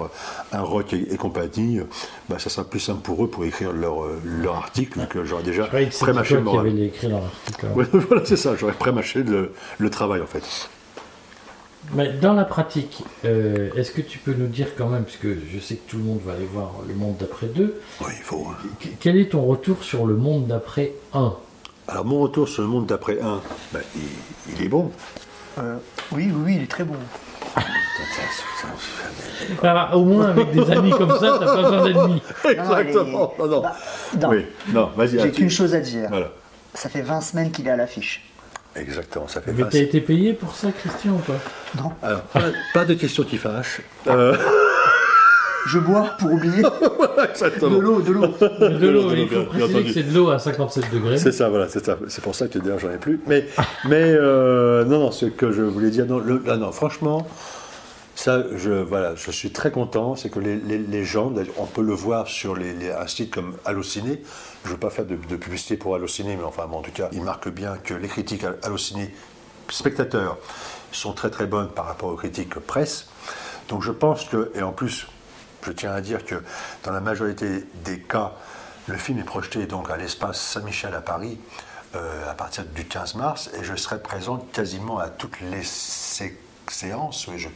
Un 0.51 0.61
Rock 0.61 0.93
et, 0.93 1.11
et 1.11 1.17
compagnie, 1.17 1.79
bah, 2.29 2.37
ça 2.37 2.49
sera 2.51 2.65
plus 2.69 2.79
simple 2.79 3.01
pour 3.01 3.23
eux 3.25 3.27
pour 3.27 3.43
écrire 3.45 3.71
leur, 3.73 4.03
euh, 4.03 4.21
leur 4.23 4.55
article, 4.57 4.99
vu 4.99 5.07
que 5.07 5.23
j'aurais 5.25 5.43
déjà 5.43 5.67
prémâché 5.99 6.35
le 6.35 6.39
qui 6.41 6.45
moral. 6.45 6.67
avait 6.67 6.85
écrit 6.85 7.07
leur 7.07 7.23
article. 7.25 7.65
Ouais, 7.75 7.85
voilà, 7.91 8.21
c'est 8.25 8.37
ça, 8.37 8.55
j'aurais 8.55 8.73
prémâché 8.73 9.23
le, 9.23 9.51
le 9.79 9.89
travail 9.89 10.21
en 10.21 10.27
fait. 10.27 10.69
Mais 11.93 12.13
dans 12.13 12.33
la 12.33 12.45
pratique, 12.45 13.03
euh, 13.25 13.69
est-ce 13.75 13.91
que 13.91 14.01
tu 14.01 14.17
peux 14.17 14.33
nous 14.33 14.47
dire 14.47 14.69
quand 14.77 14.87
même, 14.89 15.03
puisque 15.03 15.27
je 15.27 15.59
sais 15.59 15.75
que 15.75 15.89
tout 15.89 15.97
le 15.97 16.03
monde 16.03 16.19
va 16.25 16.33
aller 16.33 16.45
voir 16.51 16.71
Le 16.87 16.93
Monde 16.95 17.15
d'après 17.19 17.47
2, 17.47 17.79
Oui, 18.01 18.07
il 18.17 18.23
faut. 18.23 18.47
hein. 18.49 18.55
qu- 18.79 18.89
quel 18.99 19.17
est 19.17 19.29
ton 19.31 19.43
retour 19.45 19.83
sur 19.83 20.05
Le 20.05 20.15
Monde 20.15 20.47
d'après 20.47 20.93
1 21.13 21.33
Alors, 21.87 22.05
mon 22.05 22.19
retour 22.21 22.49
sur 22.49 22.63
le 22.63 22.67
monde 22.69 22.85
d'après 22.87 23.19
1, 23.21 23.39
bah, 23.71 23.79
il, 23.95 24.01
il 24.57 24.63
est 24.65 24.67
bon. 24.69 24.91
Euh, 25.59 25.77
oui, 26.11 26.31
oui, 26.33 26.41
oui, 26.45 26.53
il 26.57 26.63
est 26.63 26.67
très 26.71 26.83
bon. 26.83 26.95
Ah, 29.63 29.95
Au 29.95 30.03
moins 30.03 30.29
avec 30.29 30.51
des 30.51 30.69
amis 30.71 30.91
comme 30.91 31.11
ça, 31.19 31.37
t'as 31.39 31.45
pas 31.45 31.55
besoin 31.61 31.83
d'ennemis. 31.85 32.21
Exactement. 32.49 33.33
Non, 33.39 33.47
non. 33.47 33.61
Bah, 33.61 33.75
non. 34.19 34.29
Oui, 34.29 34.45
non, 34.73 34.89
vas-y. 34.95 35.19
J'ai 35.19 35.31
qu'une 35.31 35.49
chose 35.49 35.73
à 35.75 35.79
dire. 35.79 36.09
Voilà. 36.09 36.31
Ça 36.73 36.89
fait 36.89 37.01
20 37.01 37.21
semaines 37.21 37.51
qu'il 37.51 37.67
est 37.67 37.71
à 37.71 37.77
l'affiche. 37.77 38.23
Exactement, 38.75 39.27
ça 39.27 39.41
fait 39.41 39.53
Mais 39.53 39.63
t'as 39.69 39.79
été 39.79 40.01
payé 40.01 40.33
pour 40.33 40.53
ça, 40.55 40.67
Christian, 40.71 41.13
ou 41.13 41.19
pas? 41.19 41.39
Non. 41.81 41.91
Alors, 42.03 42.21
pas, 42.21 42.41
pas 42.73 42.85
de 42.85 42.93
questions 42.93 43.23
qui 43.23 43.37
fâchent. 43.37 43.81
Euh, 44.07 44.35
Je 45.65 45.79
bois 45.79 46.11
pour 46.19 46.31
oublier. 46.31 46.61
exactement. 47.29 47.75
De 47.75 47.81
l'eau, 47.81 47.99
de 48.01 48.11
l'eau. 48.11 48.27
De 48.27 48.87
l'eau, 48.87 49.11
il 49.15 49.27
faut 49.27 49.43
bien 49.51 49.67
préciser 49.67 49.83
que 49.83 49.93
c'est 49.93 50.03
de 50.03 50.13
l'eau 50.15 50.29
à 50.29 50.37
57 50.37 50.93
degrés. 50.93 51.17
C'est 51.17 51.31
ça, 51.31 51.49
voilà, 51.49 51.67
c'est 51.67 51.83
ça. 51.83 51.97
C'est 52.07 52.23
pour 52.23 52.35
ça 52.35 52.47
que 52.47 52.59
d'ailleurs 52.59 52.79
j'en 52.79 52.91
ai 52.91 52.97
plus. 52.97 53.19
Mais, 53.25 53.47
mais 53.85 54.03
euh, 54.03 54.85
non, 54.85 54.99
non, 54.99 55.11
ce 55.11 55.25
que 55.25 55.51
je 55.51 55.63
voulais 55.63 55.89
dire, 55.89 56.05
non, 56.05 56.19
le- 56.19 56.41
là, 56.45 56.57
non, 56.57 56.71
franchement, 56.71 57.25
ça, 58.15 58.43
je, 58.55 58.71
voilà, 58.71 59.15
je 59.15 59.29
suis 59.31 59.51
très 59.51 59.71
content. 59.71 60.15
C'est 60.15 60.29
que 60.29 60.39
les, 60.39 60.55
les- 60.55 60.77
gens, 61.05 61.31
on 61.57 61.65
peut 61.65 61.81
le 61.83 61.93
voir 61.93 62.27
sur 62.27 62.55
les, 62.55 62.73
les- 62.73 62.91
un 62.91 63.07
site 63.07 63.31
comme 63.33 63.57
Allociné. 63.65 64.21
Je 64.63 64.69
ne 64.69 64.73
veux 64.73 64.79
pas 64.79 64.89
faire 64.89 65.05
de, 65.05 65.15
publicité 65.15 65.77
pour 65.77 65.95
Allociné, 65.95 66.35
mais 66.35 66.43
enfin, 66.43 66.65
bon, 66.67 66.77
en 66.77 66.81
tout 66.81 66.91
cas, 66.91 67.09
il 67.11 67.21
marque 67.23 67.49
bien 67.49 67.77
que 67.77 67.93
les 67.93 68.07
critiques 68.07 68.45
Allociné 68.63 69.13
spectateurs 69.69 70.37
sont 70.91 71.13
très 71.13 71.29
très 71.29 71.45
bonnes 71.47 71.69
par 71.69 71.85
rapport 71.85 72.09
aux 72.09 72.15
critiques 72.15 72.55
presse. 72.59 73.07
Donc 73.67 73.81
je 73.81 73.91
pense 73.91 74.25
que, 74.25 74.51
et 74.55 74.61
en 74.61 74.71
plus, 74.71 75.07
je 75.65 75.71
tiens 75.71 75.91
à 75.91 76.01
dire 76.01 76.23
que 76.23 76.35
dans 76.83 76.91
la 76.91 77.01
majorité 77.01 77.65
des 77.83 77.99
cas, 77.99 78.33
le 78.87 78.95
film 78.97 79.17
est 79.19 79.23
projeté 79.23 79.65
donc 79.65 79.89
à 79.89 79.97
l'espace 79.97 80.39
Saint-Michel 80.39 80.93
à 80.93 81.01
Paris 81.01 81.39
euh, 81.95 82.29
à 82.29 82.35
partir 82.35 82.63
du 82.65 82.85
15 82.85 83.15
mars 83.15 83.49
et 83.59 83.63
je 83.63 83.75
serai 83.75 83.99
présent 83.99 84.37
quasiment 84.53 84.99
à 84.99 85.09
toutes 85.09 85.41
les 85.41 85.63
sé- 85.63 86.37
séances, 86.69 87.27
je 87.35 87.49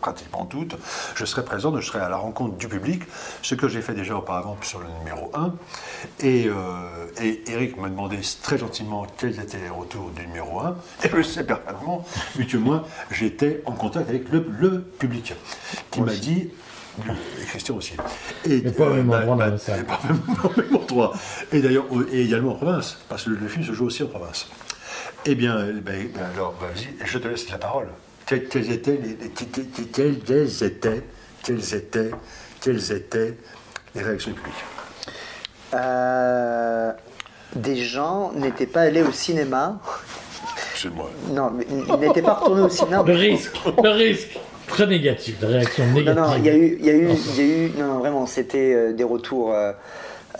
pratiquement 0.00 0.46
toutes, 0.46 0.76
je 1.14 1.24
serai 1.24 1.44
présent, 1.44 1.74
je 1.80 1.86
serai 1.86 2.00
à 2.00 2.08
la 2.08 2.16
rencontre 2.16 2.56
du 2.56 2.68
public, 2.68 3.02
ce 3.42 3.54
que 3.54 3.68
j'ai 3.68 3.82
fait 3.82 3.94
déjà 3.94 4.16
auparavant 4.16 4.56
sur 4.62 4.80
le 4.80 4.86
numéro 5.00 5.30
1. 5.34 5.54
Et, 6.20 6.46
euh, 6.46 6.54
et 7.22 7.42
Eric 7.50 7.76
me 7.78 7.88
demandait 7.88 8.20
très 8.42 8.58
gentiment 8.58 9.06
quels 9.18 9.38
étaient 9.40 9.58
les 9.58 9.68
retours 9.68 10.10
du 10.10 10.26
numéro 10.26 10.60
1, 10.60 10.76
et 11.04 11.08
je 11.14 11.22
sais 11.22 11.44
parfaitement, 11.44 12.04
vu 12.36 12.46
que 12.46 12.56
moi 12.56 12.86
j'étais 13.10 13.62
en 13.66 13.72
contact 13.72 14.08
avec 14.08 14.30
le, 14.30 14.46
le 14.58 14.80
public, 14.80 15.34
qui 15.90 16.00
m'a 16.00 16.14
dit, 16.14 16.50
et 17.40 17.44
Christian 17.46 17.76
aussi. 17.76 17.94
Et, 18.44 18.60
pas 18.60 18.86
au 18.86 18.94
même 18.94 19.10
endroit 19.10 19.36
bah, 19.36 19.50
pas 19.50 20.00
même- 20.06 20.20
même 20.56 20.76
endroit. 20.76 21.12
Et 21.52 21.60
d'ailleurs, 21.60 21.86
et 22.12 22.22
également 22.22 22.52
en 22.52 22.56
province, 22.56 22.98
parce 23.08 23.24
que 23.24 23.30
le, 23.30 23.48
film 23.48 23.64
se 23.64 23.72
joue 23.72 23.86
aussi 23.86 24.02
en 24.02 24.06
province. 24.06 24.48
Eh 25.26 25.34
bien, 25.34 25.56
ben, 25.56 25.82
ben 25.82 26.22
alors, 26.34 26.54
bah, 26.60 26.66
vas-y, 26.72 26.94
je 27.04 27.18
te 27.18 27.28
laisse 27.28 27.48
la 27.50 27.58
parole. 27.58 27.88
Quels, 28.26 28.44
quels 28.48 28.70
étaient 28.72 28.98
les, 29.02 29.12
étaient, 29.12 31.02
quels 31.42 31.74
étaient, 31.74 32.10
quelles 32.62 32.92
étaient 32.92 33.34
les 33.94 34.02
réactions 34.02 34.30
du 34.30 34.36
public 34.40 34.54
Euh, 35.74 36.92
des 37.56 37.76
gens 37.76 38.32
n'étaient 38.34 38.66
pas 38.66 38.82
allés 38.82 39.02
au 39.02 39.12
cinéma. 39.12 39.78
C'est 40.74 40.92
moi. 40.94 41.10
Non, 41.30 41.50
mais 41.50 41.66
ils 41.70 41.96
n'étaient 42.00 42.22
pas 42.22 42.34
retournés 42.34 42.62
au 42.62 42.68
cinéma. 42.68 43.02
Le 43.06 43.14
risque, 43.14 43.56
le 43.82 43.90
risque. 43.90 44.38
Très 44.66 44.86
négatif, 44.86 45.38
de 45.40 45.46
réaction 45.46 45.84
Non, 45.86 45.92
négative. 45.92 46.20
non, 46.22 46.34
il 46.38 46.44
y 46.46 46.48
a 46.48 46.54
eu, 46.56 46.76
il 46.80 46.86
y 46.86 46.90
a 46.90 46.92
eu, 46.94 47.10
il 47.10 47.36
y 47.36 47.40
a 47.40 47.44
eu, 47.44 47.70
non, 47.78 47.86
non, 47.86 47.98
vraiment, 47.98 48.26
c'était 48.26 48.72
euh, 48.74 48.92
des 48.92 49.04
retours. 49.04 49.52
euh, 49.52 49.72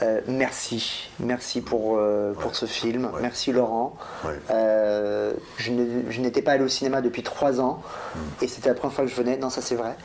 euh, 0.03 0.21
merci, 0.27 1.09
merci 1.21 1.61
pour, 1.61 1.97
euh, 1.97 2.33
pour 2.33 2.57
ce 2.57 2.67
film. 2.67 3.05
Ouais. 3.07 3.21
Merci 3.23 3.53
Laurent. 3.53 3.97
Ouais. 4.25 4.33
Euh, 4.51 5.33
je 5.59 6.21
n'étais 6.21 6.43
pas 6.43 6.53
allé 6.53 6.65
au 6.65 6.69
cinéma 6.69 7.01
depuis 7.01 7.23
trois 7.23 7.61
ans 7.61 7.83
et 8.43 8.49
c'était 8.49 8.69
la 8.69 8.75
première 8.75 8.95
fois 8.95 9.05
que 9.05 9.11
je 9.11 9.17
venais. 9.17 9.37
Non, 9.37 9.51
ça 9.51 9.63
c'est 9.63 9.77
vrai. 9.77 9.97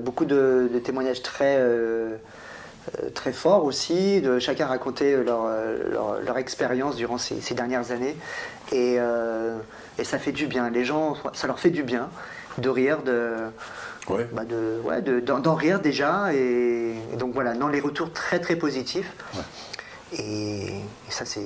Beaucoup 0.00 0.24
de, 0.24 0.70
de 0.72 0.78
témoignages 0.78 1.22
très, 1.22 1.60
très 3.14 3.32
forts 3.32 3.64
aussi. 3.64 4.20
De, 4.20 4.38
chacun 4.38 4.66
racontait 4.66 5.16
leur, 5.24 5.48
leur, 5.90 6.20
leur 6.24 6.38
expérience 6.38 6.96
durant 6.96 7.18
ces, 7.18 7.40
ces 7.40 7.54
dernières 7.54 7.90
années. 7.90 8.16
Et, 8.70 8.98
et 9.98 10.04
ça 10.04 10.18
fait 10.18 10.32
du 10.32 10.46
bien. 10.46 10.70
Les 10.70 10.84
gens, 10.84 11.16
ça 11.32 11.46
leur 11.46 11.58
fait 11.58 11.70
du 11.70 11.82
bien 11.82 12.10
de 12.58 12.68
rire, 12.68 13.02
de, 13.02 13.34
Ouais. 14.10 14.28
bah 14.32 14.44
de, 14.44 14.80
ouais, 14.84 15.02
de- 15.02 15.20
d'en, 15.20 15.38
d'en 15.38 15.54
rire 15.54 15.80
déjà. 15.80 16.32
Et, 16.34 16.94
et 17.12 17.16
donc 17.16 17.34
voilà, 17.34 17.54
non, 17.54 17.68
les 17.68 17.80
retours 17.80 18.12
très 18.12 18.38
très 18.40 18.56
positifs. 18.56 19.12
Et, 20.12 20.68
et 20.68 20.72
ça, 21.10 21.24
c'est 21.24 21.42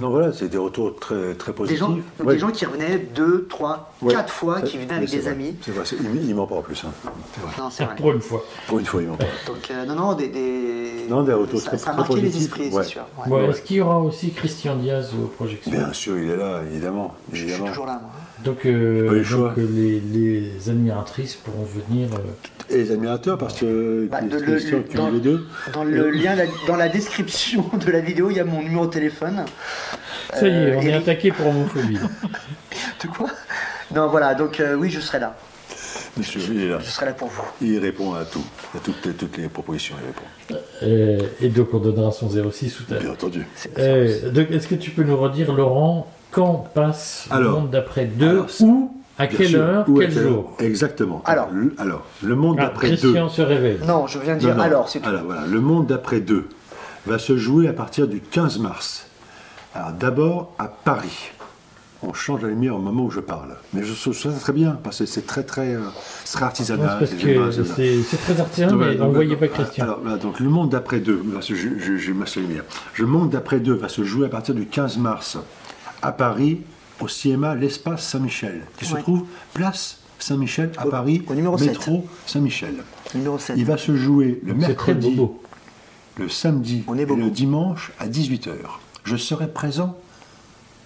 Non, 0.00 0.10
voilà, 0.10 0.32
c'est 0.32 0.48
des 0.48 0.56
retours 0.58 0.98
très, 0.98 1.34
très 1.34 1.52
des 1.52 1.56
positifs. 1.56 1.78
gens, 1.80 1.96
Ouais. 2.20 2.34
des 2.34 2.38
gens 2.38 2.50
qui 2.50 2.64
revenaient 2.66 2.98
deux, 2.98 3.46
trois, 3.48 3.92
Ouais. 4.02 4.12
quatre 4.14 4.32
fois, 4.32 4.60
C'est- 4.60 4.66
qui 4.68 4.78
venaient 4.78 4.94
avec 4.94 5.10
des 5.10 5.18
vrai. 5.20 5.30
amis. 5.32 5.56
C'est 5.62 5.70
vrai, 5.72 5.84
c'est- 5.84 5.96
il, 5.96 6.28
il 6.28 6.34
ment 6.34 6.46
pas 6.46 6.54
en 6.56 6.62
plus. 6.62 6.82
hein. 6.86 6.90
C'est 7.34 7.40
vrai. 7.42 7.50
Non, 7.58 7.70
c'est 7.70 7.84
vrai. 7.84 7.96
Pour 7.96 8.12
une 8.12 8.20
fois. 8.20 8.42
Pour 8.66 8.78
une 8.78 8.84
fois, 8.86 9.02
il 9.02 9.08
ment 9.08 9.16
pas. 9.16 9.24
Donc, 9.46 9.70
euh, 9.70 9.84
non, 9.86 9.94
non, 9.94 10.12
des, 10.14 10.28
des... 10.28 11.06
Non, 11.08 11.22
des 11.22 11.32
retours 11.34 11.60
ça, 11.60 11.68
très- 11.70 11.78
ça 11.78 11.90
a 11.90 11.94
très 11.94 12.02
marqué 12.02 12.20
les 12.20 12.36
esprits, 12.36 12.68
ouais. 12.70 12.82
c'est 12.82 12.88
sûr. 12.90 13.02
ouais. 13.18 13.24
Bon, 13.28 13.36
Ouais. 13.36 13.50
Est-ce 13.50 13.62
qu'il 13.62 13.76
y 13.76 13.80
aura 13.80 13.98
aussi 14.00 14.32
Christian 14.32 14.76
Diaz 14.76 15.10
aux 15.14 15.26
projections? 15.28 15.70
Bien 15.70 15.92
sûr, 15.92 16.18
il 16.18 16.30
est 16.30 16.36
là, 16.36 16.60
évidemment. 16.70 17.14
Je 17.32 17.36
suis 17.36 17.44
évidemment. 17.48 17.68
toujours 17.68 17.86
là, 17.86 17.98
moi. 18.02 18.10
Donc, 18.44 18.66
euh, 18.66 19.06
Pas 19.08 19.14
eu 19.14 19.18
le 19.18 19.22
donc, 19.22 19.24
choix. 19.24 19.54
euh, 19.58 19.66
les, 19.72 20.00
les 20.00 20.68
admiratrices 20.70 21.34
pourront 21.36 21.64
venir. 21.64 22.08
euh, 22.14 22.18
Et 22.74 22.78
les 22.78 22.92
admirateurs, 22.92 23.38
parce 23.38 23.58
que 23.58 24.08
Bah, 24.10 24.20
de- 24.20 24.38
le- 24.38 24.84
dans- 24.94 25.08
les 25.10 25.20
deux. 25.20 25.46
Dans 25.72 25.84
le 25.84 26.10
lien, 26.10 26.34
la- 26.34 26.44
dans 26.66 26.76
la 26.76 26.88
description 26.88 27.64
de 27.86 27.90
la 27.90 28.00
vidéo, 28.00 28.30
il 28.30 28.36
y 28.36 28.40
a 28.40 28.44
mon 28.44 28.62
numéro 28.62 28.86
de 28.86 28.90
téléphone. 28.92 29.44
Ça 30.34 30.46
y 30.46 30.50
est, 30.50 30.54
Euh, 30.72 30.76
on 30.78 30.82
est 30.82 30.92
attaqué 30.92 31.30
pour 31.32 31.46
homophobie. 31.46 31.98
De 33.02 33.08
quoi? 33.08 33.28
Non, 33.94 34.08
voilà, 34.08 34.34
donc 34.34 34.58
euh, 34.60 34.74
oui, 34.74 34.90
je 34.90 35.00
serai 35.00 35.18
là. 35.20 35.36
Monsieur, 36.16 36.40
il 36.50 36.62
est 36.62 36.68
là. 36.68 36.78
Je 36.80 36.86
serai 36.90 37.06
là 37.06 37.12
pour 37.12 37.28
vous. 37.28 37.42
Il 37.60 37.78
répond 37.78 38.14
à 38.14 38.24
tout. 38.24 38.44
À 38.74 38.78
toutes, 38.78 39.16
toutes 39.16 39.36
les 39.36 39.48
propositions, 39.48 39.94
il 40.00 40.06
répond. 40.06 40.62
Et 41.40 41.48
donc 41.50 41.68
on 41.74 41.78
donnera 41.78 42.10
son 42.10 42.28
06 42.30 42.74
tout 42.74 42.94
à 42.94 42.98
Bien 42.98 43.10
entendu. 43.10 43.46
Euh, 43.78 44.32
Est-ce 44.50 44.66
que 44.66 44.74
tu 44.74 44.90
peux 44.90 45.02
nous 45.04 45.16
redire, 45.16 45.52
Laurent, 45.52 46.10
quand 46.36 46.66
passe 46.74 47.28
le 47.34 47.48
monde 47.48 47.70
d'après 47.70 48.04
2 48.04 48.28
alors, 48.28 48.50
c'est- 48.50 48.64
Où 48.64 48.92
À 49.18 49.26
quelle 49.26 49.48
sûr. 49.48 49.60
heure 49.62 49.84
Ou 49.88 49.98
à 49.98 50.04
Quel 50.04 50.12
quelle 50.14 50.22
jour 50.24 50.52
heure 50.60 50.66
Exactement. 50.66 51.22
Alors. 51.24 51.48
le, 51.50 51.74
alors, 51.78 52.04
le 52.22 52.34
monde 52.36 52.56
Ah, 52.60 52.64
d'après 52.66 52.90
2. 52.90 52.96
Christian 52.96 53.28
se 53.30 53.40
réveille. 53.40 53.78
Non, 53.86 54.06
je 54.06 54.18
viens 54.18 54.34
de 54.34 54.40
dire 54.40 54.50
Non, 54.50 54.56
non. 54.56 54.62
alors, 54.62 54.88
c'est 54.90 55.00
tout. 55.00 55.08
Alors 55.08 55.22
voilà, 55.24 55.46
le 55.46 55.60
monde 55.60 55.86
d'après 55.86 56.20
2 56.20 56.44
va 57.06 57.18
se 57.18 57.38
jouer 57.38 57.66
à 57.68 57.72
partir 57.72 58.06
du 58.08 58.20
15 58.20 58.58
mars. 58.58 59.06
Alors 59.74 59.92
d'abord 59.92 60.52
à 60.58 60.68
Paris. 60.68 61.30
On 62.02 62.12
change 62.12 62.42
la 62.42 62.48
lumière 62.48 62.76
au 62.76 62.78
moment 62.78 63.04
où 63.04 63.10
je 63.10 63.20
parle. 63.20 63.56
Mais 63.72 63.82
je 63.82 63.94
trouve 63.94 64.14
ça 64.14 64.28
très 64.38 64.52
bien, 64.52 64.78
parce 64.84 64.98
que 64.98 65.06
c'est 65.06 65.26
très 65.26 65.42
très, 65.44 65.74
euh, 65.74 65.80
c'est 66.24 66.32
très 66.34 66.40
Non, 66.42 66.46
artisanal. 66.48 67.08
c'est 67.08 68.16
très 68.18 68.38
artisanal, 68.40 68.72
Donc, 68.74 68.80
mais 68.80 68.86
on 68.86 68.92
ne 68.92 68.98
donc, 68.98 69.14
voyait 69.14 69.34
pas 69.36 69.48
Christian. 69.48 69.84
Alors, 69.84 70.00
voilà, 70.02 70.18
donc 70.18 70.38
le 70.38 70.48
monde 70.50 70.68
d'après 70.68 71.00
2, 71.00 71.22
je, 71.40 71.54
je, 71.54 71.96
je 71.96 72.12
masse 72.12 72.36
la 72.36 72.42
lumière. 72.42 72.64
Le 72.98 73.06
monde 73.06 73.30
d'après 73.30 73.60
2 73.60 73.72
va 73.72 73.88
se 73.88 74.04
jouer 74.04 74.26
à 74.26 74.28
partir 74.28 74.54
du 74.54 74.66
15 74.66 74.98
mars 74.98 75.38
à 76.02 76.12
Paris, 76.12 76.60
au 77.00 77.06
CMA 77.06 77.54
L'Espace 77.54 78.06
Saint-Michel, 78.06 78.62
qui 78.78 78.84
se 78.86 78.96
trouve 78.96 79.24
place 79.54 79.98
Saint-Michel 80.18 80.72
à 80.78 80.86
Au- 80.86 80.90
Paris, 80.90 81.22
au 81.28 81.34
numéro 81.34 81.58
métro 81.58 82.06
Saint-Michel. 82.26 82.76
Numéro 83.14 83.38
7. 83.38 83.56
Il 83.58 83.64
va 83.66 83.76
se 83.76 83.94
jouer 83.96 84.40
le 84.44 84.54
mercredi, 84.54 85.18
le 86.18 86.28
samedi 86.28 86.82
On 86.86 86.96
est 86.96 87.02
et 87.02 87.06
beaucoup. 87.06 87.20
le 87.20 87.30
dimanche 87.30 87.92
à 87.98 88.08
18h. 88.08 88.52
Je 89.04 89.16
serai 89.16 89.48
présent 89.48 89.96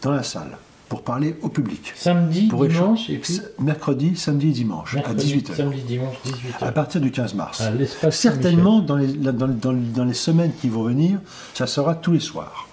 dans 0.02 0.10
la 0.10 0.22
salle 0.24 0.58
pour 0.88 1.02
parler 1.02 1.36
au 1.42 1.48
public. 1.48 1.92
Samedi, 1.94 2.48
Pour 2.48 2.66
dimanche, 2.66 3.08
écha- 3.08 3.12
et 3.12 3.18
puis 3.18 3.40
mercredi, 3.60 4.16
samedi 4.16 4.48
et 4.48 4.52
dimanche 4.52 4.94
à 4.94 4.96
mercredi, 4.96 5.26
18h. 5.26 5.54
samedi, 5.56 5.82
dimanche, 5.82 6.16
18h. 6.24 6.64
À 6.66 6.72
partir 6.72 7.00
du 7.00 7.12
15 7.12 7.34
mars. 7.34 7.62
Certainement, 8.10 8.80
dans 8.80 8.96
les, 8.96 9.06
dans, 9.06 9.32
dans- 9.32 9.72
dans 9.72 10.04
les 10.04 10.14
semaines 10.14 10.50
qui 10.60 10.68
vont 10.68 10.82
venir, 10.82 11.20
ça 11.54 11.68
sera 11.68 11.94
tous 11.94 12.10
les 12.12 12.18
soirs. 12.20 12.66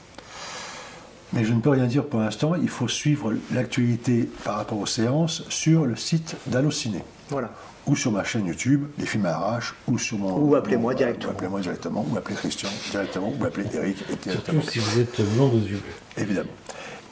Mais 1.34 1.44
je 1.44 1.54
ne 1.54 1.60
peux 1.60 1.70
rien 1.70 1.86
dire 1.88 2.06
pour 2.06 2.20
l'instant. 2.22 2.56
Il 2.56 2.70
faut 2.70 2.88
suivre 2.88 3.34
l'actualité 3.54 4.30
par 4.44 4.56
rapport 4.56 4.80
aux 4.80 4.86
séances 4.86 5.44
sur 5.50 5.86
le 5.86 5.96
site 5.96 6.36
d'Allociné 6.48 7.04
Voilà. 7.30 7.52
ou 7.86 7.96
sur 7.96 8.12
ma 8.12 8.24
chaîne 8.24 8.46
YouTube, 8.48 8.86
Les 8.98 9.06
Films 9.06 9.26
à 9.26 9.32
Arrache, 9.34 9.76
ou 9.88 9.98
sur 9.98 10.18
mon. 10.18 10.38
Ou 10.38 10.56
appelez-moi 10.56 10.94
directement. 10.94 11.32
ou 11.32 11.36
Appelez-moi 11.36 11.60
directement, 11.62 12.06
ou 12.10 12.18
appelez 12.18 12.36
Christian 12.36 12.70
directement, 12.92 13.34
ou 13.40 13.44
appelez 13.46 13.66
Eric 13.74 13.98
et 14.02 14.30
Surtout 14.30 14.30
directement. 14.30 14.62
si 14.62 14.80
vous 14.80 15.00
êtes 15.00 15.22
blond 15.36 15.52
aux 15.52 15.58
yeux. 15.68 15.82
Évidemment. 16.18 16.50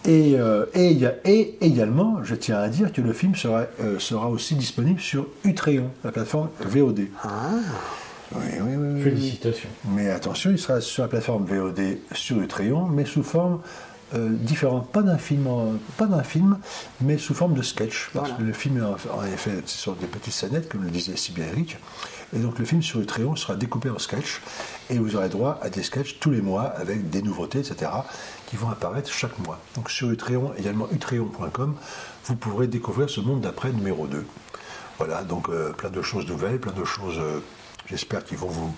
Et, 0.08 0.36
euh, 0.40 0.66
et, 0.76 0.92
il 0.92 1.00
y 1.00 1.06
a- 1.08 1.16
et 1.26 1.58
également, 1.62 2.24
je 2.24 2.36
tiens 2.36 2.60
à 2.60 2.70
dire 2.70 2.94
que 2.94 3.02
le 3.02 3.12
film 3.12 3.34
sera, 3.36 3.66
euh, 3.82 3.98
sera 4.00 4.30
aussi 4.30 4.54
disponible 4.56 5.00
sur 5.00 5.28
Utréon, 5.44 5.90
la 6.04 6.12
plateforme 6.12 6.50
VOD. 6.62 7.08
Ah, 7.24 7.50
Oui, 8.34 8.42
oui, 8.62 8.76
oui. 8.78 9.02
Félicitations. 9.04 9.70
Mais 9.90 10.10
attention, 10.10 10.52
il 10.52 10.58
sera 10.60 10.80
sur 10.82 11.04
la 11.04 11.10
plateforme 11.10 11.46
VOD 11.46 11.98
sur 12.12 12.40
Utréon, 12.42 12.86
mais 12.88 13.06
sous 13.06 13.24
forme 13.24 13.60
euh, 14.14 14.30
différente. 14.32 14.92
Pas 14.92 15.02
d'un 15.02 15.18
film, 15.18 15.48
en- 15.48 15.74
pas 15.98 16.06
d'un 16.06 16.24
film, 16.24 16.60
mais 17.02 17.18
sous 17.18 17.34
forme 17.34 17.54
de 17.56 17.62
sketch. 17.62 18.10
Parce 18.14 18.30
Voilà. 18.30 18.36
que 18.36 18.44
le 18.48 18.54
film 18.54 18.78
est 18.78 18.82
en, 18.82 19.18
en 19.20 19.26
effet 19.26 19.52
sur 19.66 19.96
des 19.96 20.08
petites 20.08 20.34
scénettes, 20.34 20.70
comme 20.70 20.84
le 20.84 20.92
disait 20.92 21.16
si 21.18 21.32
bien 21.32 21.46
Eric. 21.48 21.78
Et 22.36 22.40
donc 22.40 22.60
le 22.60 22.66
film 22.66 22.82
sur 22.84 23.00
Utréon 23.00 23.36
sera 23.36 23.56
découpé 23.56 23.90
en 23.90 24.00
sketch. 24.00 24.42
Et 24.90 24.98
vous 25.00 25.16
aurez 25.16 25.30
droit 25.30 25.60
à 25.62 25.70
des 25.70 25.84
sketchs 25.84 26.20
tous 26.20 26.32
les 26.32 26.42
mois 26.42 26.64
avec 26.64 27.10
des 27.10 27.22
nouveautés, 27.22 27.60
etc., 27.60 27.92
qui 28.48 28.56
vont 28.58 28.70
apparaître 28.70 29.12
chaque 29.12 29.38
mois. 29.40 29.60
Donc 29.76 29.90
sur 29.90 30.10
Utréon, 30.12 30.52
également 30.58 30.88
utréon.com, 30.92 31.76
vous 32.26 32.36
pourrez 32.36 32.68
découvrir 32.68 33.10
ce 33.10 33.22
monde 33.22 33.42
d'après 33.42 33.72
numéro 33.72 34.06
2. 34.08 34.26
Voilà, 34.98 35.24
donc 35.24 35.50
euh, 35.50 35.72
plein 35.74 35.90
de 35.90 36.02
choses 36.02 36.26
nouvelles, 36.28 36.60
plein 36.60 36.72
de 36.74 36.86
choses, 36.86 37.18
euh, 37.20 37.40
j'espère, 37.88 38.24
qui 38.24 38.36
vont 38.36 38.48
vous, 38.48 38.74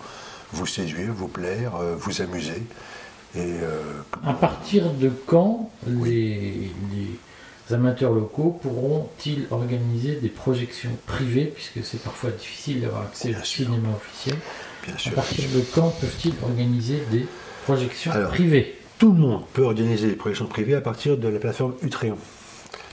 vous 0.54 0.66
séduire, 0.66 1.14
vous 1.14 1.28
plaire, 1.28 1.76
euh, 1.76 1.96
vous 1.98 2.22
amuser. 2.22 2.64
Et 3.36 3.40
euh, 3.40 3.82
À 4.26 4.34
partir 4.34 4.92
de 4.92 5.10
quand 5.26 5.70
les, 5.88 6.72
les 6.92 7.74
amateurs 7.76 8.14
locaux 8.14 8.58
pourront-ils 8.62 9.46
organiser 9.52 10.16
des 10.16 10.30
projections 10.30 10.90
privées, 11.06 11.46
puisque 11.54 11.86
c'est 11.86 12.02
parfois 12.02 12.32
difficile 12.32 12.82
d'avoir 12.82 13.04
accès 13.04 13.30
Bien 13.30 13.40
au 13.42 13.44
sûr. 13.44 13.66
cinéma 13.66 13.90
officiel 13.96 14.36
bien 14.86 14.96
À 14.96 14.98
sûr, 14.98 15.14
partir 15.14 15.44
de 15.54 15.62
quand 15.76 15.90
peuvent-ils 16.00 16.34
organiser 16.44 17.04
des 17.12 17.26
projections 17.66 18.12
Alors, 18.12 18.30
privées? 18.30 18.76
tout 18.98 19.12
le 19.12 19.20
monde 19.20 19.44
peut 19.54 19.64
organiser 19.64 20.08
des 20.08 20.16
projections 20.16 20.48
privées 20.48 20.74
à 20.76 20.82
partir 20.82 21.18
de 21.18 21.28
la 21.28 21.40
plateforme 21.40 21.74
Utréon. 21.84 22.18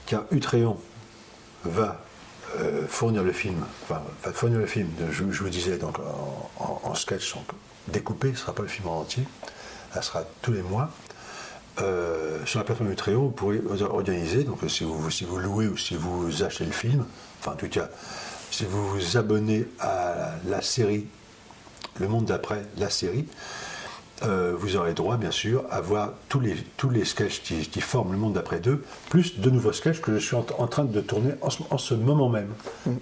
Car 0.07 0.25
Utréon 0.33 0.77
va 1.65 2.05
euh, 2.61 2.87
fournir 2.89 3.23
le 3.23 3.33
film, 3.33 3.65
enfin, 3.85 4.03
va 4.25 4.33
fournir 4.33 4.59
le 4.59 4.67
film, 4.67 4.89
de- 5.01 5.11
je, 5.11 5.25
je 5.31 5.43
vous 5.43 5.49
disais, 5.49 5.79
donc 5.79 5.99
en, 6.01 6.51
en- 6.63 6.81
en 6.91 6.95
sketch 6.95 7.35
donc, 7.35 7.45
découpé, 7.89 8.29
ce 8.29 8.33
ne 8.33 8.39
sera 8.39 8.55
pas 8.55 8.63
le 8.63 8.69
film 8.69 8.89
en 8.89 9.01
entier, 9.01 9.23
ça 9.95 10.03
sera 10.03 10.25
tous 10.43 10.53
les 10.53 10.63
mois. 10.63 10.91
Euh, 11.81 12.45
sur 12.47 12.59
la 12.59 12.65
plateforme 12.65 12.91
Utréon, 12.91 13.23
vous 13.23 13.31
pourrez 13.31 13.61
organiser, 13.83 14.45
donc 14.45 14.59
si 14.69 14.85
vous, 14.85 15.11
si 15.11 15.25
vous 15.25 15.39
louez 15.39 15.67
ou 15.67 15.77
si 15.77 15.95
vous 15.97 16.43
achetez 16.43 16.65
le 16.65 16.73
film, 16.73 17.05
enfin 17.41 17.53
en 17.53 17.57
tout 17.57 17.69
cas, 17.69 17.89
si 18.51 18.65
vous 18.65 18.89
vous 18.89 19.17
abonnez 19.17 19.67
à 19.81 20.33
la 20.47 20.63
série 20.63 21.07
Le 21.99 22.09
Monde 22.09 22.27
d'après, 22.27 22.63
la 22.77 22.91
série, 22.91 23.27
euh, 24.23 24.55
vous 24.57 24.77
aurez 24.77 24.95
droit, 24.95 25.17
bien 25.17 25.31
sûr, 25.33 25.65
à 25.71 25.81
voir 25.81 26.11
tous 26.29 26.41
les, 26.41 26.55
tous 26.77 26.89
les 26.89 27.05
sketchs 27.05 27.43
qui, 27.43 27.67
qui 27.69 27.81
forment 27.81 28.13
le 28.13 28.19
monde 28.19 28.35
d'après 28.35 28.61
deux, 28.61 28.85
plus 29.11 29.41
de 29.41 29.51
nouveaux 29.51 29.73
sketchs 29.73 30.01
que 30.01 30.15
je 30.19 30.25
suis 30.25 30.37
en, 30.37 30.47
en 30.59 30.67
train 30.67 30.85
de 30.85 31.01
tourner 31.01 31.33
en 31.41 31.51
ce, 31.51 31.59
en 31.71 31.79
ce 31.79 31.95
moment 31.95 32.29
même. 32.29 32.51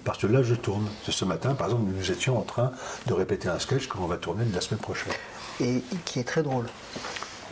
Parce 0.03 0.17
que 0.17 0.27
là, 0.27 0.41
je 0.43 0.55
tourne. 0.55 0.87
Ce 1.07 1.23
matin, 1.25 1.53
par 1.53 1.67
exemple, 1.67 1.83
nous 1.95 2.11
étions 2.11 2.37
en 2.37 2.41
train 2.41 2.71
de 3.07 3.13
répéter 3.13 3.47
un 3.47 3.59
sketch 3.59 3.87
que 3.87 3.97
l'on 3.97 4.07
va 4.07 4.17
tourner 4.17 4.43
la 4.53 4.61
semaine 4.61 4.79
prochaine. 4.81 5.13
et 5.59 5.83
qui 6.05 6.19
est 6.19 6.23
très 6.23 6.41
drôle. 6.43 6.65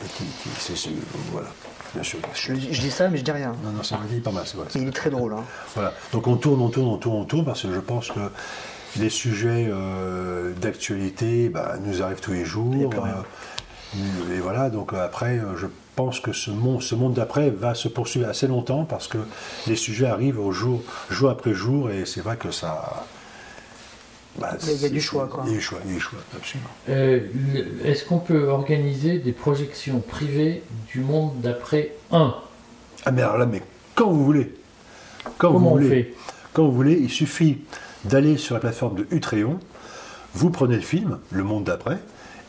Et 0.03 0.08
qui, 0.10 0.24
qui- 0.24 0.50
c'est- 0.58 0.75
c'est- 0.75 0.89
voilà, 1.32 1.50
bien 1.94 2.01
sûr. 2.03 2.18
Je, 2.34 2.56
je 2.56 2.82
dis 2.82 2.89
ça, 2.89 3.08
mais 3.10 3.20
je 3.20 3.24
dis 3.24 3.32
rien. 3.32 3.53
Non, 3.63 3.70
non, 3.72 3.84
c'est 3.84 3.94
il 4.10 4.18
est 4.18 4.20
pas 4.22 4.32
mal, 4.32 4.44
vrai. 4.56 4.65
Mais 4.74 4.82
il 4.82 4.88
est 4.88 4.91
très 4.91 5.12
drôle. 5.12 5.34
Hein. 5.34 5.44
Voilà. 5.75 5.94
Donc 6.12 6.25
on 6.25 6.36
tourne, 6.38 6.60
on 6.62 6.70
tourne, 6.70 6.88
on 6.88 6.98
tourne, 6.98 7.18
on 7.18 7.25
tourne, 7.25 7.46
parce 7.46 7.62
que 7.62 7.72
je 7.72 7.80
pense 7.80 8.08
que 8.10 8.20
les 9.00 9.10
sujets 9.10 9.67
euh, 9.69 10.51
d'actualité 10.53 11.50
bah, 11.50 11.75
nous 11.83 12.01
arrivent 12.01 12.19
tous 12.21 12.33
les 12.33 12.45
jours. 12.45 12.71
Il 12.74 12.81
y 12.81 12.86
a 12.86 12.88
plus 12.89 13.00
rien. 13.00 13.24
euh, 13.98 14.36
et 14.36 14.39
voilà, 14.39 14.69
donc 14.69 14.93
euh, 14.93 15.03
après, 15.05 15.39
je 15.57 15.67
pense 15.95 16.19
que 16.19 16.31
ce 16.33 16.51
monde, 16.51 16.81
ce 16.81 16.95
monde 16.95 17.13
d'après 17.13 17.50
va 17.50 17.75
se 17.75 17.88
poursuivre 17.88 18.27
assez 18.29 18.48
longtemps 18.48 18.86
parce 18.86 19.07
que 19.07 19.17
les 19.67 19.75
sujets 19.75 20.05
arrivent 20.07 20.39
au 20.39 20.51
jour, 20.51 20.81
jour 21.10 21.29
après 21.29 21.53
jour, 21.53 21.89
et 21.91 22.05
c'est 22.05 22.21
vrai 22.21 22.38
que 22.38 22.51
ça. 22.51 23.05
bah, 24.39 24.55
Il 24.63 24.81
y 24.81 24.86
a- 24.86 24.89
du 24.89 25.01
choix, 25.01 25.27
quoi. 25.27 25.43
Il 25.45 25.51
y 25.51 25.53
a 25.53 25.57
du 25.57 25.62
choix, 25.62 25.79
il 25.86 25.89
y 25.89 25.93
a 25.93 25.95
du 25.98 26.01
choix, 26.01 26.19
absolument. 26.36 26.69
Euh, 26.89 27.19
Est-ce 27.83 28.05
qu'on 28.05 28.19
peut 28.19 28.48
organiser 28.48 29.19
des 29.19 29.33
projections 29.33 30.00
privées 30.00 30.63
du 30.91 31.01
monde 31.01 31.33
d'après 31.41 31.91
1 32.12 32.33
Ah 33.05 33.12
mais 33.12 33.21
alors 33.21 33.38
là, 33.38 33.45
mais 33.45 33.62
quand 33.95 34.10
vous 34.12 34.24
voulez, 34.24 34.53
quand 35.38 35.50
vous 35.51 35.55
Comment 35.57 35.74
on 35.74 35.75
voulez, 35.75 35.89
fait? 35.89 36.13
Quand 36.53 36.65
vous 36.65 36.71
voulez, 36.74 36.93
il 36.93 37.10
suffit 37.10 37.60
d'aller 38.05 38.38
sur 38.38 38.55
la 38.55 38.60
plateforme 38.62 38.96
de 38.96 39.08
Utréon, 39.12 39.60
vous 40.34 40.50
prenez 40.50 40.75
le 40.75 40.81
film, 40.81 41.17
Le 41.31 41.43
Monde 41.43 41.65
d'après, 41.65 42.00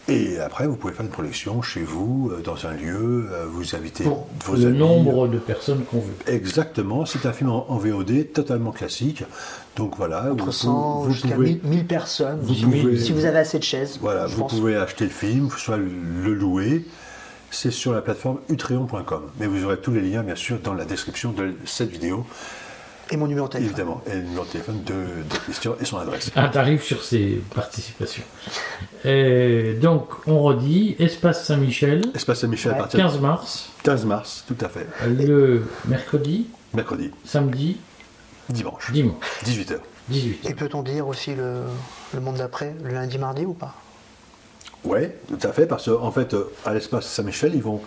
et 0.09 0.40
après 0.40 0.66
vous 0.66 0.75
pouvez 0.76 0.92
faire 0.92 1.04
une 1.06 1.12
projection 1.12 1.62
chez 1.62 1.82
vous, 1.82 2.30
euh, 2.32 2.40
dans 2.42 2.66
un 2.66 2.73
lieu, 2.73 3.28
euh, 3.30 3.44
vous 3.49 3.75
invitez 3.76 4.02
Pour 4.04 4.26
vos 4.47 4.56
le 4.56 4.66
amis. 4.68 4.78
nombre 4.78 5.28
de 5.28 5.38
personnes 5.38 5.85
qu'on 5.85 5.99
veut. 6.00 6.12
Exactement, 6.26 7.06
c'est 7.06 7.25
un 7.26 7.32
film 7.32 7.50
en, 7.50 7.71
en 7.71 7.76
VOD 7.78 8.32
totalement 8.32 8.73
classique, 8.73 9.23
donc 9.76 9.97
voilà. 9.97 10.32
Entre 10.32 10.44
vous, 10.47 10.52
100 10.52 11.00
vous 11.02 11.11
jusqu'à 11.12 11.35
pouvez, 11.37 11.47
1000, 11.54 11.61
1000 11.64 11.87
personnes. 11.87 12.38
vous 12.42 12.54
si, 12.54 12.64
pouvez- 12.64 12.99
si 12.99 13.12
vous 13.12 13.25
avez 13.26 13.38
assez 13.38 13.59
de 13.59 13.64
chaises, 13.64 13.99
voilà, 14.00 14.26
vous 14.26 14.40
pense. 14.42 14.54
pouvez 14.54 14.75
acheter 14.76 15.04
le 15.04 15.11
film, 15.11 15.49
soit 15.56 15.76
le, 15.76 16.35
louer. 16.35 16.85
C'est 17.54 17.71
sur 17.71 17.92
la 17.92 18.00
plateforme 18.00 18.38
utréon.com. 18.49 19.23
Mais 19.38 19.47
vous 19.47 19.64
aurez 19.66 19.76
tous 19.76 19.90
les 19.92 20.00
liens, 20.00 20.23
bien 20.23 20.35
sûr, 20.37 20.59
dans 20.64 20.73
la 20.73 20.87
description 20.87 21.32
de 21.32 21.52
cette 21.66 21.90
vidéo. 21.90 22.25
Et 23.12 23.16
mon 23.19 23.26
numéro 23.26 23.47
de 23.47 23.52
téléphone. 23.52 23.75
Évidemment, 23.75 24.02
et 24.07 24.14
le 24.14 24.23
numéro 24.23 24.45
de 24.45 24.50
téléphone 24.50 24.83
de, 24.85 24.95
de 24.95 25.37
Christian 25.45 25.75
et 25.78 25.85
son 25.85 25.99
adresse. 25.99 26.31
Ah, 26.35 26.49
t'arrives 26.49 26.83
sur 26.83 27.04
ces 27.04 27.42
participations. 27.54 28.23
Euh, 29.04 29.78
donc, 29.78 30.09
on 30.26 30.40
redit, 30.40 30.97
Espace 30.99 31.45
Saint-Michel, 31.45 32.00
Espace 32.14 32.40
Saint-Michel 32.40 32.73
à 32.73 32.76
partir 32.76 32.99
du 32.99 33.04
15 33.04 33.21
mars, 33.21 33.69
15 33.83 34.04
mars, 34.07 34.45
tout 34.49 34.57
à 34.64 34.69
fait. 34.69 34.87
le 35.07 35.66
mercredi, 35.87 36.47
Mercredi, 36.73 37.11
samedi, 37.25 37.76
dimanche, 38.49 38.90
dimanche, 38.90 39.23
18h. 39.45 39.76
18. 40.09 40.49
Et 40.49 40.54
peut-on 40.54 40.83
dire 40.83 41.07
aussi 41.07 41.35
le, 41.35 41.61
le 42.14 42.21
monde 42.21 42.37
d'après, 42.37 42.75
le 42.83 42.95
lundi, 42.95 43.19
mardi 43.19 43.45
ou 43.45 43.52
pas? 43.52 43.75
Ouais, 44.85 45.16
tout 45.28 45.47
à 45.47 45.52
fait, 45.52 45.66
parce 45.66 45.90
qu'en 45.90 46.11
fait, 46.11 46.33
euh, 46.33 46.50
à 46.64 46.73
l'espace 46.73 47.07
Saint-Michel, 47.07 47.52
ils 47.54 47.62
vont 47.62 47.81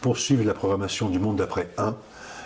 poursuivre 0.00 0.42
la 0.44 0.54
programmation 0.54 1.10
du 1.10 1.18
monde 1.18 1.36
d'après 1.36 1.68
1 1.76 1.94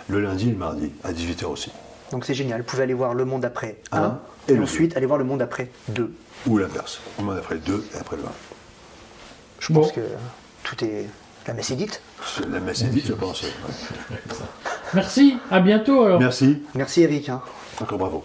le 0.09 0.19
lundi 0.21 0.49
et 0.49 0.51
le 0.51 0.57
mardi, 0.57 0.91
à 1.03 1.11
18h 1.13 1.45
aussi. 1.45 1.71
Donc 2.11 2.25
c'est 2.25 2.33
génial. 2.33 2.61
Vous 2.61 2.65
pouvez 2.67 2.83
aller 2.83 2.93
voir 2.93 3.13
le 3.13 3.25
monde 3.25 3.41
d'après 3.41 3.77
1 3.91 4.01
Un, 4.03 4.19
et, 4.47 4.57
ensuite 4.59 4.95
aller 4.95 5.05
voir 5.05 5.17
le 5.17 5.25
monde 5.25 5.39
d'après 5.39 5.69
2. 5.89 6.13
Ou 6.47 6.57
l'inverse, 6.57 6.99
le 7.17 7.23
monde 7.25 7.35
d'après 7.35 7.55
2 7.57 7.85
et 7.93 7.97
après 7.97 8.15
le 8.17 8.23
1. 8.23 8.25
Je 9.59 9.73
Bon. 9.73 9.81
pense 9.81 9.91
que 9.91 10.01
tout 10.63 10.83
est. 10.83 11.07
La 11.47 11.53
messe 11.53 11.69
est 11.71 11.75
dite. 11.75 12.01
La 12.49 12.59
messe 12.59 12.81
est 12.81 12.87
dite, 12.87 13.05
je 13.07 13.13
pense. 13.13 13.43
ouais. 13.43 13.49
Merci, 14.93 15.37
à 15.51 15.59
bientôt 15.59 16.03
alors. 16.03 16.19
Merci, 16.19 16.63
Merci 16.73 17.01
Eric. 17.03 17.29
hein. 17.29 17.41
encore 17.81 17.97
bravo. 17.99 18.23